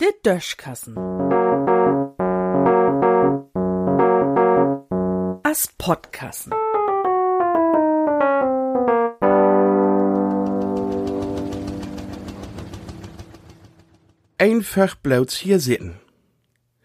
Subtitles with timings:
[0.00, 0.96] Der Döschkassen.
[5.42, 6.52] As Podkassen.
[14.40, 15.96] Einfach blauts hier sitten.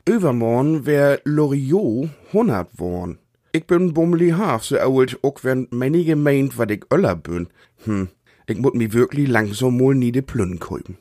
[0.04, 3.18] Übermorgen wär Loriot 100 worn.
[3.54, 7.48] Ich bin bummeli haf so alt, auch wenn manige meint, wat ich öller bin.
[7.86, 8.10] Hm,
[8.48, 10.98] ich mut mi wirklich langsam mal nie de Plünn käupen.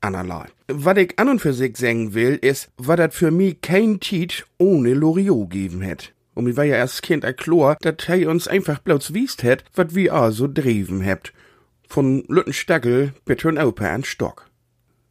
[0.00, 0.46] Anerlei.
[0.68, 4.46] Wat ich an und für sich sagen will, ist, wat dat für mi kein Tiet
[4.58, 6.12] ohne Loriot geben hätt.
[6.34, 9.94] Und mir war ja erst Kind erklor, dat hei uns einfach bloß wiest hätt, wat
[9.94, 11.32] wie a so dreven hebt.
[11.88, 14.50] Von Lüttenstagel bis hun Opa an Stock.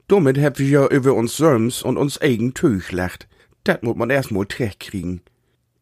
[0.07, 3.27] Damit habt wir ja über uns Söms und uns eigen Tüch lacht.
[3.63, 5.21] Dat muss man erst mal trecht kriegen.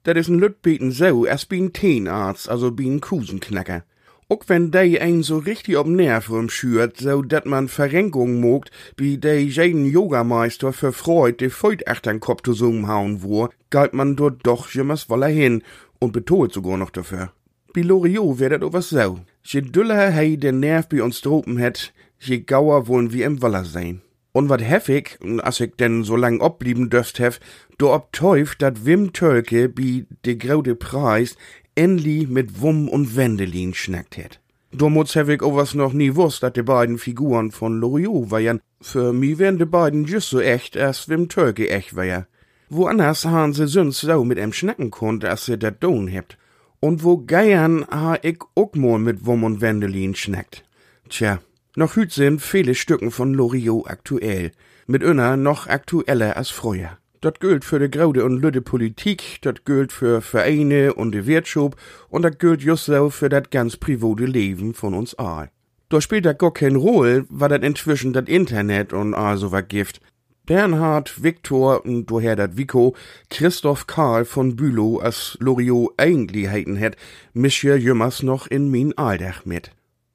[0.04, 3.84] Dat is ein Lütbeten so, as bin Teenarzt, also bin Kusenknacker.
[4.32, 9.18] Auch wenn dei ein so richtig ob Nerv rumschürt, so dat man Verrenkung mogt, wie
[9.18, 14.46] dei jeden Yogameister für Freud de Feut achtern Kopf zu hauen wo, galt man dort
[14.46, 15.64] doch jemals woller hin
[15.98, 17.32] und betont sogar noch dafür.
[17.74, 19.20] Bi Loriot wär dat o was so.
[19.42, 23.66] Je düller hei den Nerv bei uns dropen het, je gauer wollen wir im Waller
[23.66, 24.02] sein.
[24.32, 27.40] Und wat heffig, as ich denn so lang obblieben dürft hef,
[27.80, 31.36] do obtäuft, dat Wim Tölke bi de graude Preis
[31.76, 34.40] endlich mit Wumm und Wendelin schnackt het.
[34.72, 38.62] Do muss heffig o was noch nie wusst, dat de beiden Figuren von Loriot waren.
[38.82, 42.28] Für mi wären de beiden just so echt, as Wim Tölke echt war.
[42.70, 46.38] Woanders han se süns so mit em schnacken konnt, as se dat Don hebt.
[46.80, 50.64] Und wo geiern ha ich ook mal mit Wumm und Wendelin schnackt.
[51.10, 51.40] Tja,
[51.76, 54.52] noch hüt sind viele Stücken von Loriot aktuell,
[54.86, 57.00] mit öner noch aktueller als früher.
[57.22, 61.76] Dat gilt für de graude und lüde Politik, dat gilt für Vereine und de Wirtschub
[62.08, 65.50] und dat gilt just so für dat ganz private Leben von uns all.
[65.90, 69.68] Da spielt dat gar kein Rolle, war dat inzwischen dat Internet und all so was
[69.68, 70.00] Gift.
[70.46, 72.96] Bernhard, Viktor und daher dat Vico,
[73.30, 76.96] Christoph Karl von Bülow als Loriot eigentlich heiten het,
[77.34, 79.72] misch ja jümmers noch in min Aldach mit.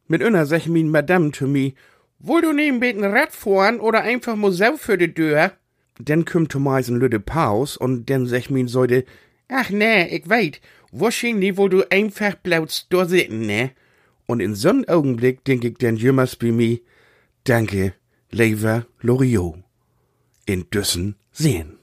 [0.08, 1.74] Mit öner sech min Madame zu mi,
[2.18, 5.52] wohl du neben beten Rad fahren oder einfach Museu für de Dör?
[5.98, 9.04] Denn kümmt en lüde Paus und denn sech min sollte,
[9.48, 10.60] ach nee, ich weit,
[10.90, 13.70] wahrscheinlich wohl du einfach blautst da sitten, ne?
[14.26, 16.82] Und in so'n Augenblick denk ich denn jümmers bei mi,
[17.44, 17.94] danke,
[18.30, 19.58] Lever Loriot.
[20.46, 21.78] In Düssen sehen.